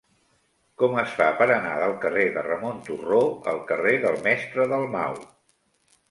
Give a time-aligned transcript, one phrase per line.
[0.81, 3.19] Com es fa per anar del carrer de Ramon Turró
[3.51, 5.21] al carrer del Mestre Dalmau?